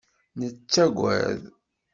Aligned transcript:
Nettagad. 0.39 1.41